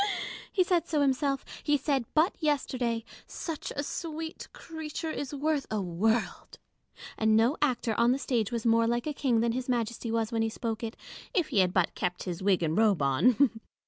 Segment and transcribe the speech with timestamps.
[0.51, 3.03] He said so himself: he said but yesterday
[3.47, 6.57] —"Such a sweet creature is worth a world:"
[7.19, 10.31] and no actor on the stage was more like a king than His Majesty was
[10.31, 10.97] when he spoke it,
[11.35, 13.51] if he had but kept his wig and robe on.